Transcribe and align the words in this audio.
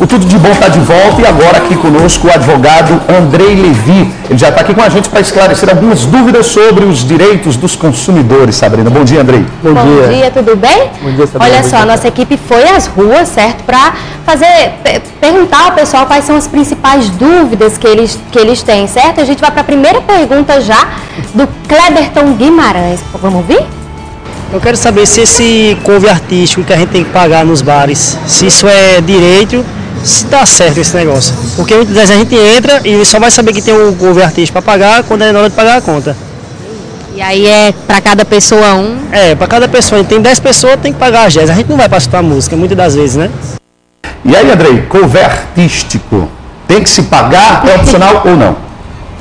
O 0.00 0.06
Tudo 0.06 0.24
de 0.24 0.38
Bom 0.38 0.50
está 0.50 0.68
de 0.68 0.80
volta 0.80 1.20
e 1.20 1.26
agora 1.26 1.58
aqui 1.58 1.76
conosco 1.76 2.26
o 2.26 2.30
advogado 2.30 2.98
Andrei 3.06 3.54
Levi. 3.54 4.10
Ele 4.30 4.38
já 4.38 4.48
está 4.48 4.62
aqui 4.62 4.72
com 4.72 4.80
a 4.80 4.88
gente 4.88 5.10
para 5.10 5.20
esclarecer 5.20 5.68
algumas 5.68 6.06
dúvidas 6.06 6.46
sobre 6.46 6.86
os 6.86 7.06
direitos 7.06 7.54
dos 7.54 7.76
consumidores, 7.76 8.54
Sabrina. 8.54 8.88
Bom 8.88 9.04
dia, 9.04 9.20
Andrei. 9.20 9.44
Bom, 9.62 9.74
Bom 9.74 9.84
dia. 9.84 10.08
dia. 10.08 10.30
tudo 10.30 10.56
bem? 10.56 10.88
Bom 11.02 11.12
dia, 11.12 11.26
Sabrina. 11.26 11.54
Olha 11.54 11.68
só, 11.68 11.76
a 11.76 11.84
nossa 11.84 12.08
equipe 12.08 12.38
foi 12.48 12.66
às 12.70 12.86
ruas, 12.86 13.28
certo? 13.28 13.62
Para 13.64 13.92
fazer, 14.24 14.72
perguntar 15.20 15.66
ao 15.66 15.72
pessoal 15.72 16.06
quais 16.06 16.24
são 16.24 16.34
as 16.34 16.46
principais 16.46 17.10
dúvidas 17.10 17.76
que 17.76 17.86
eles, 17.86 18.18
que 18.32 18.38
eles 18.38 18.62
têm, 18.62 18.86
certo? 18.86 19.20
A 19.20 19.24
gente 19.24 19.42
vai 19.42 19.50
para 19.50 19.60
a 19.60 19.64
primeira 19.64 20.00
pergunta 20.00 20.62
já 20.62 20.88
do 21.34 21.46
Kleberton 21.68 22.32
Guimarães. 22.38 23.00
Vamos 23.20 23.40
ouvir? 23.40 23.66
Eu 24.50 24.60
quero 24.62 24.78
saber 24.78 25.06
se 25.06 25.20
esse 25.20 25.76
couve 25.84 26.08
artístico 26.08 26.64
que 26.64 26.72
a 26.72 26.76
gente 26.76 26.88
tem 26.88 27.04
que 27.04 27.10
pagar 27.10 27.44
nos 27.44 27.60
bares, 27.60 28.18
se 28.26 28.46
isso 28.46 28.66
é 28.66 29.00
direito, 29.02 29.62
se 30.02 30.24
dá 30.26 30.44
certo 30.46 30.78
esse 30.78 30.96
negócio. 30.96 31.34
Porque 31.56 31.74
muitas 31.74 31.94
vezes 31.94 32.10
a 32.10 32.14
gente 32.14 32.34
entra 32.34 32.80
e 32.84 33.04
só 33.04 33.18
vai 33.18 33.30
saber 33.30 33.52
que 33.52 33.62
tem 33.62 33.74
um 33.74 33.94
couve 33.94 34.22
artístico 34.22 34.60
para 34.60 34.62
pagar 34.62 35.02
quando 35.04 35.22
é 35.22 35.32
na 35.32 35.40
hora 35.40 35.50
de 35.50 35.56
pagar 35.56 35.78
a 35.78 35.80
conta. 35.80 36.16
E 37.14 37.20
aí 37.20 37.46
é 37.46 37.74
para 37.86 38.00
cada 38.00 38.24
pessoa 38.24 38.74
um? 38.74 38.98
É, 39.12 39.34
para 39.34 39.46
cada 39.46 39.68
pessoa. 39.68 40.00
A 40.00 40.04
tem 40.04 40.20
10 40.20 40.40
pessoas, 40.40 40.76
tem 40.80 40.92
que 40.92 40.98
pagar 40.98 41.26
as 41.26 41.34
10. 41.34 41.50
A 41.50 41.54
gente 41.54 41.68
não 41.68 41.76
vai 41.76 41.88
para 41.88 41.98
escutar 41.98 42.22
música, 42.22 42.56
muitas 42.56 42.76
das 42.76 42.94
vezes, 42.94 43.16
né? 43.16 43.30
E 44.24 44.36
aí, 44.36 44.50
Andrei, 44.50 44.82
cover 44.82 45.24
artístico, 45.24 46.28
tem 46.68 46.82
que 46.82 46.88
se 46.88 47.02
pagar? 47.02 47.66
É 47.68 47.74
opcional 47.74 48.22
ou 48.24 48.36
não? 48.36 48.56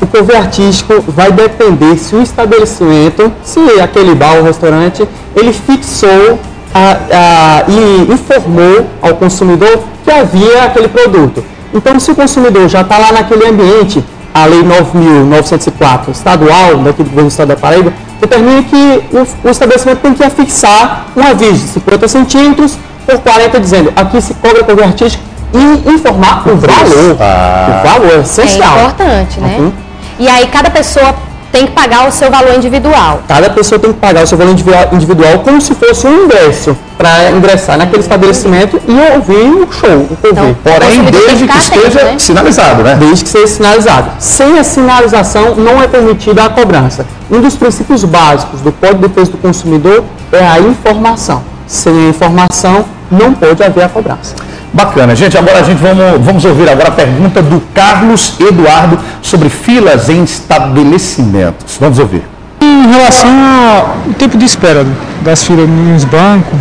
O 0.02 0.08
cover 0.08 0.38
artístico 0.38 1.04
vai 1.08 1.32
depender 1.32 1.98
se 1.98 2.16
o 2.16 2.22
estabelecimento, 2.22 3.32
se 3.44 3.60
aquele 3.82 4.16
bar 4.16 4.36
ou 4.38 4.44
restaurante, 4.44 5.08
ele 5.36 5.52
fixou 5.52 6.40
a, 6.74 6.92
a, 6.92 7.64
e 7.68 8.12
informou 8.12 8.88
ao 9.02 9.16
consumidor 9.16 9.84
que 10.04 10.12
havia 10.12 10.64
aquele 10.64 10.88
produto. 10.88 11.44
Então, 11.74 12.00
se 12.00 12.12
o 12.12 12.16
consumidor 12.16 12.68
já 12.68 12.82
está 12.82 12.98
lá 12.98 13.12
naquele 13.12 13.48
ambiente, 13.48 14.04
a 14.34 14.46
Lei 14.46 14.64
9.904 14.64 16.10
estadual, 16.10 16.78
daqui 16.78 17.04
do 17.04 17.10
governo 17.10 17.30
do 17.30 17.32
Estado 17.32 17.50
da 17.50 17.56
Paraíba, 17.56 17.94
determina 18.20 18.64
que 18.64 19.04
o, 19.12 19.48
o, 19.48 19.50
estabelecimento 19.50 20.00
tem 20.00 20.14
que 20.14 20.24
afixar 20.24 21.08
um 21.16 21.24
aviso 21.24 21.66
de 21.66 21.72
50 21.74 22.08
centímetros 22.08 22.78
por 23.06 23.20
40, 23.20 23.60
dizendo 23.60 23.94
aqui 23.96 24.22
se 24.22 24.34
cobra 24.36 24.64
cover 24.64 24.86
artístico 24.86 25.24
e 25.54 25.90
informar 25.90 26.48
o 26.48 26.56
valor. 26.56 27.18
Ah. 27.20 27.82
O 27.84 27.88
valor 27.88 28.18
é 28.18 28.22
essencial. 28.22 28.78
É 28.78 28.82
importante, 28.82 29.40
né? 29.40 29.58
Uhum. 29.60 29.72
E 30.20 30.28
aí 30.28 30.48
cada 30.48 30.70
pessoa 30.70 31.16
tem 31.52 31.68
que 31.68 31.74
pagar 31.74 32.08
o 32.08 32.12
seu 32.12 32.30
valor 32.30 32.56
individual. 32.56 33.22
Cada 33.28 33.50
pessoa 33.50 33.80
tem 33.80 33.92
que 33.92 34.00
pagar 34.00 34.24
o 34.24 34.28
seu 34.28 34.38
valor 34.38 34.52
individual 34.92 35.40
como 35.40 35.60
se 35.60 35.74
fosse 35.76 36.08
um 36.08 36.26
ingresso 36.26 36.78
para 36.98 37.32
ingressar 37.32 37.78
naquele 37.78 38.02
estabelecimento 38.02 38.80
e 38.88 39.16
ouvir 39.16 39.64
o 39.64 39.72
show, 39.72 39.90
o 39.90 40.18
então, 40.24 40.56
Porém, 40.64 41.04
desde 41.06 41.48
que, 41.48 41.54
que 41.54 41.58
esteja 41.58 42.04
né? 42.04 42.20
sinalizado, 42.20 42.84
né? 42.84 42.96
Desde 42.96 43.24
que 43.24 43.30
seja 43.30 43.48
sinalizado. 43.48 44.12
Sem 44.20 44.60
a 44.60 44.64
sinalização, 44.64 45.56
não 45.56 45.82
é 45.82 45.88
permitida 45.88 46.44
a 46.44 46.50
cobrança. 46.50 47.06
Um 47.32 47.40
dos 47.40 47.56
princípios 47.56 48.04
básicos 48.04 48.62
do 48.62 48.72
Código 48.72 49.04
de 49.04 49.08
Defesa 49.08 49.32
do 49.32 49.38
Consumidor 49.38 50.04
é 50.32 50.46
a 50.46 50.60
informação. 50.60 51.42
Sem 51.66 51.94
a 51.94 52.10
informação, 52.10 52.86
não 53.10 53.34
pode 53.34 53.64
haver 53.64 53.84
a 53.84 53.90
cobrança. 53.90 54.36
Bacana. 54.72 55.16
Gente, 55.16 55.38
agora 55.38 55.60
a 55.60 55.64
gente 55.64 55.80
vamos, 55.80 56.24
vamos 56.24 56.46
ouvir 56.46 56.70
agora 56.70 56.90
a 56.90 56.92
pergunta 56.92 57.42
do 57.42 57.60
Carlos 57.74 58.36
Eduardo 58.40 59.00
sobre 59.22 59.50
filas 59.50 60.10
em 60.10 60.24
estabelecimentos. 60.24 61.78
Vamos 61.80 61.98
ouvir. 61.98 62.22
Em 62.62 62.88
relação 62.92 63.30
ao 63.30 64.14
tempo 64.14 64.38
de 64.38 64.46
espera 64.46 64.86
das 65.22 65.44
filas 65.44 65.68
nos 65.68 66.04
bancos 66.04 66.60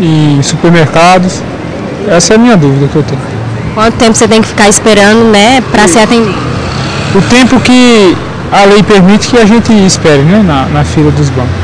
e 0.00 0.38
supermercados, 0.42 1.42
essa 2.08 2.34
é 2.34 2.36
a 2.36 2.38
minha 2.38 2.56
dúvida 2.56 2.88
que 2.88 2.96
eu 2.96 3.02
tenho. 3.02 3.20
Quanto 3.74 3.96
tempo 3.96 4.14
você 4.14 4.28
tem 4.28 4.42
que 4.42 4.48
ficar 4.48 4.68
esperando, 4.68 5.30
né, 5.30 5.60
para 5.72 5.86
ser 5.88 6.00
atendido? 6.00 6.34
O 7.14 7.22
tempo 7.22 7.58
que 7.60 8.16
a 8.52 8.64
lei 8.64 8.82
permite 8.82 9.28
que 9.28 9.38
a 9.38 9.44
gente 9.44 9.72
espere, 9.84 10.22
né, 10.22 10.42
na, 10.44 10.66
na 10.66 10.84
fila 10.84 11.10
dos 11.10 11.28
bancos. 11.30 11.59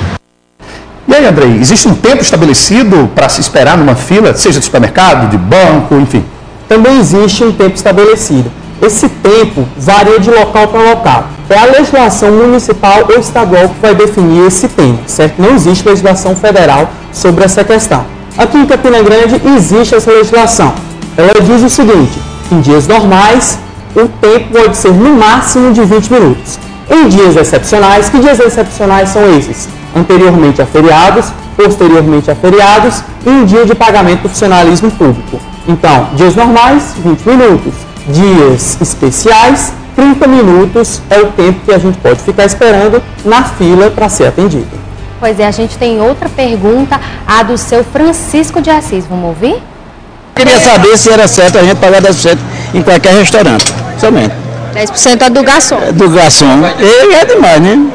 E 1.08 1.14
aí, 1.14 1.24
Andrei, 1.24 1.58
existe 1.60 1.86
um 1.86 1.94
tempo 1.94 2.22
estabelecido 2.22 3.08
para 3.14 3.28
se 3.28 3.40
esperar 3.40 3.78
numa 3.78 3.94
fila, 3.94 4.34
seja 4.34 4.58
de 4.58 4.64
supermercado, 4.64 5.30
de 5.30 5.38
banco, 5.38 5.94
enfim? 5.94 6.24
Também 6.68 6.98
existe 6.98 7.44
um 7.44 7.52
tempo 7.52 7.76
estabelecido. 7.76 8.50
Esse 8.82 9.08
tempo 9.08 9.66
varia 9.76 10.18
de 10.18 10.30
local 10.30 10.66
para 10.68 10.80
local. 10.80 11.26
É 11.48 11.56
a 11.56 11.64
legislação 11.66 12.32
municipal 12.32 13.06
ou 13.08 13.20
estadual 13.20 13.68
que 13.68 13.80
vai 13.80 13.94
definir 13.94 14.48
esse 14.48 14.66
tempo, 14.66 14.98
certo? 15.06 15.40
Não 15.40 15.54
existe 15.54 15.88
legislação 15.88 16.34
federal 16.34 16.90
sobre 17.12 17.44
essa 17.44 17.62
questão. 17.62 18.04
Aqui 18.36 18.58
em 18.58 18.66
Campina 18.66 19.00
Grande 19.00 19.40
existe 19.56 19.94
essa 19.94 20.10
legislação. 20.10 20.74
Ela 21.16 21.40
diz 21.40 21.62
o 21.62 21.70
seguinte: 21.70 22.18
em 22.50 22.60
dias 22.60 22.88
normais, 22.88 23.58
o 23.94 24.08
tempo 24.08 24.52
pode 24.52 24.76
ser 24.76 24.92
no 24.92 25.14
máximo 25.14 25.72
de 25.72 25.84
20 25.84 26.12
minutos. 26.12 26.58
Em 26.90 27.08
dias 27.08 27.36
excepcionais, 27.36 28.08
que 28.08 28.18
dias 28.18 28.38
excepcionais 28.38 29.08
são 29.08 29.22
esses? 29.36 29.68
anteriormente 29.96 30.60
a 30.60 30.66
feriados, 30.66 31.26
posteriormente 31.56 32.30
a 32.30 32.34
feriados 32.34 33.02
e 33.24 33.30
em 33.30 33.44
dia 33.46 33.64
de 33.64 33.74
pagamento 33.74 34.22
do 34.22 34.28
funcionalismo 34.28 34.90
público. 34.90 35.40
Então, 35.66 36.10
dias 36.14 36.36
normais, 36.36 36.94
20 37.02 37.22
minutos. 37.26 37.74
Dias 38.08 38.78
especiais, 38.80 39.72
30 39.96 40.28
minutos 40.28 41.00
é 41.10 41.18
o 41.18 41.26
tempo 41.32 41.60
que 41.64 41.72
a 41.72 41.78
gente 41.78 41.98
pode 41.98 42.20
ficar 42.20 42.44
esperando 42.44 43.02
na 43.24 43.42
fila 43.42 43.90
para 43.90 44.08
ser 44.08 44.26
atendido. 44.26 44.68
Pois 45.18 45.40
é, 45.40 45.46
a 45.46 45.50
gente 45.50 45.76
tem 45.78 46.00
outra 46.00 46.28
pergunta, 46.28 47.00
a 47.26 47.42
do 47.42 47.56
seu 47.56 47.82
Francisco 47.82 48.60
de 48.60 48.70
Assis. 48.70 49.06
Vamos 49.06 49.24
ouvir? 49.24 49.60
Queria 50.36 50.60
saber 50.60 50.96
se 50.98 51.10
era 51.10 51.26
certo 51.26 51.58
a 51.58 51.62
gente 51.62 51.78
pagar 51.78 52.02
10% 52.02 52.38
em 52.74 52.82
qualquer 52.82 53.14
restaurante, 53.14 53.64
somente. 53.98 54.45
10% 54.76 55.22
é 55.22 55.30
do 55.30 55.42
garçom. 55.42 55.78
É 55.78 55.92
do 55.92 56.10
garçom. 56.10 56.46
E 56.78 57.14
é 57.14 57.24
demais, 57.24 57.62
né? 57.62 57.90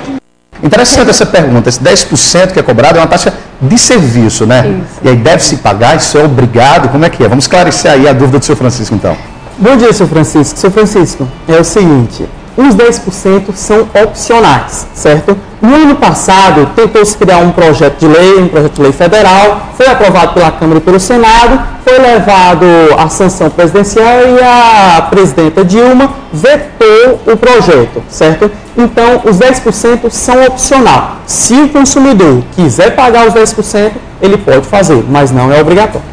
Interessante 0.64 1.12
essa 1.12 1.26
pergunta. 1.26 1.70
Esse 1.70 1.80
10% 1.80 2.54
que 2.54 2.60
é 2.60 2.64
cobrado 2.64 2.98
é 2.98 3.02
uma 3.02 3.08
taxa 3.08 3.34
de 3.62 3.78
serviço, 3.78 4.48
né? 4.48 4.68
Isso. 4.68 5.00
E 5.04 5.10
aí 5.10 5.16
deve 5.16 5.44
se 5.44 5.58
pagar, 5.58 5.98
isso 5.98 6.18
é 6.18 6.24
obrigado, 6.24 6.90
como 6.90 7.06
é 7.06 7.10
que 7.10 7.24
é? 7.24 7.28
Vamos 7.28 7.44
esclarecer 7.44 7.92
aí 7.92 8.08
a 8.08 8.14
dúvida 8.14 8.40
do 8.40 8.46
seu 8.46 8.56
Francisco, 8.56 8.96
então. 8.96 9.16
Bom 9.58 9.78
dia, 9.78 9.94
seu 9.94 10.08
Francisco. 10.08 10.58
Seu 10.58 10.72
Francisco, 10.72 11.28
é 11.48 11.60
o 11.60 11.64
seguinte, 11.64 12.28
os 12.58 12.76
10% 12.76 13.54
são 13.54 13.88
opcionais, 14.04 14.88
certo? 14.96 15.38
No 15.62 15.76
ano 15.76 15.96
passado, 15.96 16.72
tentou-se 16.76 17.16
criar 17.16 17.38
um 17.38 17.52
projeto 17.52 18.00
de 18.00 18.08
lei, 18.08 18.40
um 18.40 18.48
projeto 18.48 18.74
de 18.74 18.82
lei 18.82 18.92
federal, 18.92 19.68
foi 19.78 19.86
aprovado 19.86 20.34
pela 20.34 20.52
Câmara 20.52 20.80
e 20.80 20.82
pelo 20.82 21.00
Senado, 21.00 21.62
foi 21.86 22.00
levado 22.00 22.66
à 22.98 23.08
sanção 23.10 23.48
presidencial 23.50 24.06
e 24.06 24.44
a 24.44 25.04
presidenta 25.04 25.64
Dilma 25.64 26.10
vetou 26.34 27.22
o 27.28 27.38
projeto, 27.38 28.02
certo? 28.10 28.50
Então, 28.76 29.22
os 29.24 29.38
10% 29.38 30.10
são 30.10 30.44
opcional. 30.46 31.18
Se 31.28 31.54
o 31.54 31.70
consumidor 31.70 32.42
quiser 32.56 32.96
pagar 32.96 33.28
os 33.28 33.34
10%, 33.36 33.92
ele 34.20 34.38
pode 34.38 34.66
fazer, 34.66 35.06
mas 35.08 35.32
não 35.32 35.54
é 35.54 35.62
obrigatório. 35.62 36.10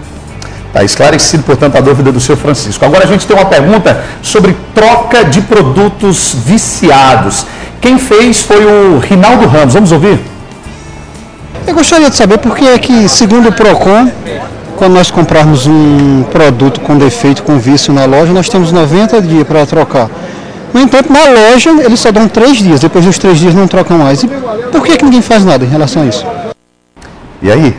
Está 0.66 0.84
esclarecido, 0.84 1.42
portanto, 1.44 1.76
a 1.76 1.80
dúvida 1.80 2.12
do 2.12 2.20
seu 2.20 2.36
Francisco. 2.36 2.84
Agora 2.84 3.04
a 3.04 3.06
gente 3.06 3.26
tem 3.26 3.34
uma 3.34 3.46
pergunta 3.46 4.04
sobre 4.20 4.54
troca 4.74 5.24
de 5.24 5.40
produtos 5.40 6.36
viciados. 6.44 7.46
Quem 7.80 7.98
fez 7.98 8.40
foi 8.40 8.64
o 8.64 8.98
Rinaldo 8.98 9.46
Ramos. 9.46 9.74
Vamos 9.74 9.92
ouvir? 9.92 10.18
Eu 11.66 11.74
gostaria 11.74 12.10
de 12.10 12.16
saber 12.16 12.38
por 12.38 12.56
que 12.56 12.66
é 12.66 12.78
que, 12.78 13.08
segundo 13.08 13.50
o 13.50 13.52
PROCON, 13.52 14.10
quando 14.76 14.94
nós 14.94 15.10
comprarmos 15.10 15.66
um 15.66 16.24
produto 16.30 16.80
com 16.80 16.96
defeito, 16.96 17.42
com 17.42 17.58
vício 17.58 17.92
na 17.92 18.04
loja, 18.04 18.32
nós 18.32 18.48
temos 18.48 18.72
90 18.72 19.20
dias 19.22 19.46
para 19.46 19.66
trocar. 19.66 20.08
No 20.72 20.80
entanto, 20.80 21.12
na 21.12 21.24
loja, 21.24 21.70
eles 21.84 22.00
só 22.00 22.10
dão 22.10 22.28
3 22.28 22.56
dias, 22.58 22.80
depois 22.80 23.04
dos 23.04 23.18
3 23.18 23.38
dias 23.38 23.54
não 23.54 23.66
trocam 23.66 23.98
mais. 23.98 24.22
E 24.22 24.28
por 24.72 24.84
que, 24.84 24.96
que 24.96 25.04
ninguém 25.04 25.22
faz 25.22 25.44
nada 25.44 25.64
em 25.64 25.68
relação 25.68 26.02
a 26.02 26.06
isso? 26.06 26.26
E 27.42 27.50
aí? 27.50 27.76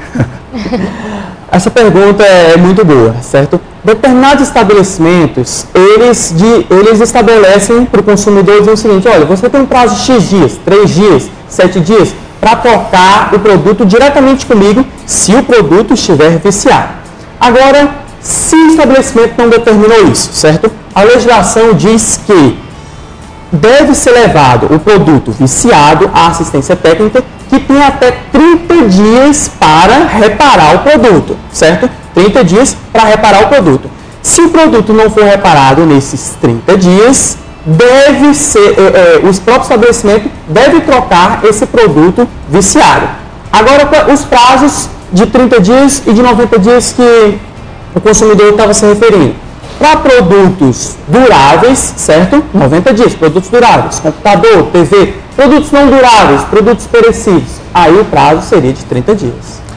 Essa 1.51 1.69
pergunta 1.71 2.23
é 2.23 2.55
muito 2.57 2.85
boa, 2.85 3.15
certo? 3.21 3.59
Determinados 3.89 4.43
estabelecimentos, 4.43 5.65
eles, 5.73 6.31
de, 6.37 6.67
eles 6.69 7.01
estabelecem 7.01 7.85
para 7.85 8.01
o 8.01 8.03
consumidor 8.03 8.61
o 8.61 8.77
seguinte, 8.77 9.07
olha, 9.07 9.25
você 9.25 9.49
tem 9.49 9.61
um 9.61 9.65
prazo 9.65 9.95
de 9.95 10.01
X 10.01 10.29
dias, 10.29 10.59
3 10.63 10.89
dias, 10.91 11.29
7 11.47 11.79
dias, 11.79 12.13
para 12.39 12.55
trocar 12.57 13.33
o 13.33 13.39
produto 13.39 13.87
diretamente 13.87 14.45
comigo 14.45 14.85
se 15.07 15.33
o 15.33 15.41
produto 15.41 15.95
estiver 15.95 16.37
viciado. 16.37 16.89
Agora, 17.39 17.89
se 18.21 18.55
o 18.55 18.67
estabelecimento 18.67 19.33
não 19.39 19.49
determinou 19.49 20.03
isso, 20.03 20.33
certo? 20.33 20.71
A 20.93 21.01
legislação 21.01 21.73
diz 21.73 22.21
que 22.27 22.59
deve 23.51 23.95
ser 23.95 24.11
levado 24.11 24.67
o 24.71 24.77
produto 24.77 25.31
viciado 25.31 26.11
à 26.13 26.27
assistência 26.27 26.75
técnica 26.75 27.23
que 27.49 27.59
tem 27.59 27.81
até 27.81 28.11
30 28.31 28.87
dias 28.87 29.49
para 29.59 30.05
reparar 30.05 30.75
o 30.75 30.79
produto, 30.79 31.35
certo? 31.51 31.89
30 32.19 32.43
dias 32.43 32.75
para 32.91 33.03
reparar 33.03 33.43
o 33.43 33.47
produto. 33.47 33.89
Se 34.21 34.41
o 34.41 34.49
produto 34.49 34.91
não 34.91 35.09
for 35.09 35.23
reparado 35.23 35.85
nesses 35.85 36.35
30 36.41 36.77
dias, 36.77 37.37
deve 37.65 38.33
ser, 38.33 38.75
é, 38.77 39.21
é, 39.23 39.27
os 39.27 39.39
próprios 39.39 39.67
estabelecimentos 39.67 40.29
trocar 40.85 41.39
esse 41.45 41.65
produto 41.65 42.27
viciado. 42.49 43.07
Agora, 43.51 44.11
os 44.13 44.21
prazos 44.25 44.89
de 45.13 45.25
30 45.27 45.61
dias 45.61 46.03
e 46.05 46.13
de 46.13 46.21
90 46.21 46.59
dias 46.59 46.93
que 46.93 47.39
o 47.95 48.01
consumidor 48.01 48.49
estava 48.49 48.73
se 48.73 48.85
referindo. 48.85 49.35
Para 49.79 49.95
produtos 49.97 50.95
duráveis, 51.07 51.93
certo? 51.95 52.43
90 52.53 52.93
dias, 52.93 53.13
produtos 53.13 53.49
duráveis, 53.49 53.99
computador, 53.99 54.67
TV, 54.73 55.13
produtos 55.37 55.71
não 55.71 55.87
duráveis, 55.87 56.41
produtos 56.43 56.85
perecíveis, 56.85 57.61
aí 57.73 57.97
o 57.97 58.03
prazo 58.05 58.45
seria 58.47 58.73
de 58.73 58.83
30 58.83 59.15
dias. 59.15 59.68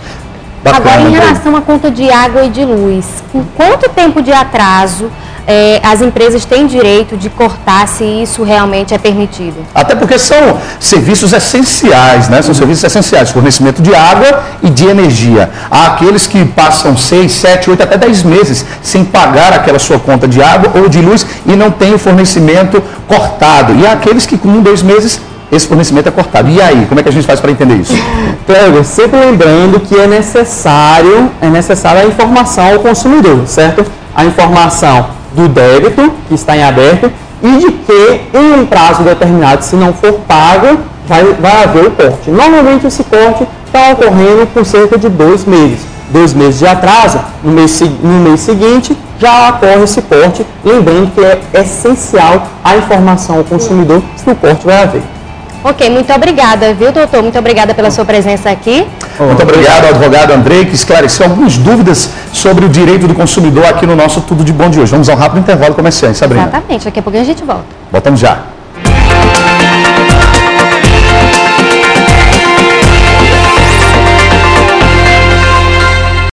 Bacana, 0.62 0.90
Agora, 0.90 1.08
em 1.08 1.12
relação 1.12 1.56
à 1.56 1.60
conta 1.60 1.90
de 1.90 2.10
água 2.10 2.44
e 2.44 2.50
de 2.50 2.64
luz, 2.64 3.04
com 3.32 3.42
quanto 3.56 3.88
tempo 3.90 4.22
de 4.22 4.32
atraso 4.32 5.10
eh, 5.46 5.80
as 5.82 6.00
empresas 6.00 6.44
têm 6.44 6.68
direito 6.68 7.16
de 7.16 7.28
cortar 7.28 7.88
se 7.88 8.04
isso 8.04 8.44
realmente 8.44 8.94
é 8.94 8.98
permitido? 8.98 9.56
Até 9.74 9.94
porque 9.96 10.18
são 10.18 10.58
serviços 10.78 11.32
essenciais, 11.32 12.28
né? 12.28 12.40
São 12.42 12.54
serviços 12.54 12.84
essenciais, 12.84 13.30
fornecimento 13.30 13.82
de 13.82 13.92
água 13.92 14.44
e 14.62 14.70
de 14.70 14.86
energia. 14.86 15.50
Há 15.68 15.86
aqueles 15.86 16.28
que 16.28 16.44
passam 16.44 16.96
6, 16.96 17.32
7, 17.32 17.70
8, 17.70 17.82
até 17.82 17.98
10 17.98 18.22
meses 18.22 18.64
sem 18.82 19.04
pagar 19.04 19.52
aquela 19.52 19.80
sua 19.80 19.98
conta 19.98 20.28
de 20.28 20.40
água 20.40 20.70
ou 20.80 20.88
de 20.88 21.00
luz 21.00 21.26
e 21.44 21.56
não 21.56 21.72
tem 21.72 21.92
o 21.92 21.98
fornecimento 21.98 22.80
cortado. 23.08 23.74
E 23.74 23.86
há 23.86 23.92
aqueles 23.92 24.26
que 24.26 24.38
com 24.38 24.48
um, 24.48 24.62
dois 24.62 24.80
meses 24.80 25.20
esse 25.52 25.66
fornecimento 25.66 26.08
é 26.08 26.10
cortado. 26.10 26.48
E 26.48 26.60
aí, 26.62 26.86
como 26.88 26.98
é 26.98 27.02
que 27.02 27.10
a 27.10 27.12
gente 27.12 27.26
faz 27.26 27.38
para 27.38 27.50
entender 27.50 27.74
isso? 27.74 27.92
Cleber, 28.46 28.82
sempre 28.84 29.20
lembrando 29.20 29.78
que 29.80 29.94
é 29.94 30.06
necessário, 30.06 31.30
é 31.42 31.48
necessária 31.48 32.00
a 32.00 32.06
informação 32.06 32.72
ao 32.72 32.78
consumidor, 32.78 33.46
certo? 33.46 33.84
A 34.16 34.24
informação 34.24 35.08
do 35.34 35.48
débito, 35.48 36.10
que 36.26 36.34
está 36.34 36.56
em 36.56 36.64
aberto, 36.64 37.12
e 37.42 37.58
de 37.58 37.70
que 37.70 38.20
em 38.32 38.60
um 38.60 38.66
prazo 38.66 39.02
determinado, 39.02 39.62
se 39.62 39.76
não 39.76 39.92
for 39.92 40.14
pago, 40.26 40.78
vai, 41.06 41.24
vai 41.34 41.64
haver 41.64 41.86
o 41.86 41.90
corte. 41.90 42.30
Normalmente 42.30 42.86
esse 42.86 43.04
corte 43.04 43.46
está 43.66 43.90
ocorrendo 43.92 44.46
por 44.54 44.64
cerca 44.64 44.96
de 44.96 45.10
dois 45.10 45.44
meses. 45.44 45.80
Dois 46.10 46.32
meses 46.32 46.58
de 46.58 46.66
atraso, 46.66 47.18
no 47.42 47.52
mês, 47.52 47.80
no 48.02 48.20
mês 48.20 48.40
seguinte 48.40 48.96
já 49.18 49.50
ocorre 49.50 49.84
esse 49.84 50.02
corte, 50.02 50.44
lembrando 50.64 51.12
que 51.14 51.20
é 51.20 51.40
essencial 51.60 52.48
a 52.64 52.76
informação 52.76 53.36
ao 53.36 53.44
consumidor 53.44 54.02
se 54.16 54.28
o 54.28 54.34
corte 54.34 54.66
vai 54.66 54.82
haver. 54.82 55.02
Ok, 55.64 55.88
muito 55.90 56.12
obrigada, 56.12 56.74
viu, 56.74 56.90
doutor? 56.90 57.22
Muito 57.22 57.38
obrigada 57.38 57.72
pela 57.72 57.90
sua 57.90 58.04
presença 58.04 58.50
aqui. 58.50 58.86
Muito 59.18 59.42
obrigado 59.42 59.86
advogado 59.86 60.32
Andrei, 60.32 60.64
que 60.64 60.74
esclareceu 60.74 61.26
algumas 61.26 61.56
dúvidas 61.56 62.10
sobre 62.32 62.64
o 62.64 62.68
direito 62.68 63.06
do 63.06 63.14
consumidor 63.14 63.66
aqui 63.66 63.86
no 63.86 63.94
nosso 63.94 64.20
Tudo 64.22 64.42
de 64.42 64.52
Bom 64.52 64.68
de 64.68 64.80
hoje. 64.80 64.90
Vamos 64.90 65.08
a 65.08 65.14
um 65.14 65.16
rápido 65.16 65.38
intervalo 65.40 65.74
comerciante, 65.74 66.18
Sabrina. 66.18 66.44
Exatamente, 66.44 66.84
daqui 66.84 66.98
a 66.98 67.02
pouquinho 67.02 67.22
a 67.22 67.26
gente 67.26 67.44
volta. 67.44 67.64
Voltamos 67.92 68.18
já. 68.18 68.61